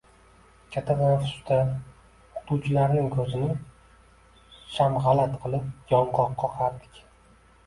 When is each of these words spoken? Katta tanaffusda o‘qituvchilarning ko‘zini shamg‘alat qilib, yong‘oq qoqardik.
Katta 0.75 0.93
tanaffusda 1.01 1.57
o‘qituvchilarning 2.39 3.11
ko‘zini 3.17 3.51
shamg‘alat 4.79 5.37
qilib, 5.45 5.69
yong‘oq 5.95 6.35
qoqardik. 6.47 7.01